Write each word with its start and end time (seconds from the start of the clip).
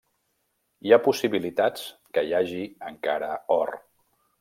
Hi 0.87 0.93
ha 0.93 0.99
possibilitats 1.09 1.85
que 2.17 2.27
hi 2.31 2.37
hagi 2.41 2.67
encara 2.93 3.33
or. 3.63 3.79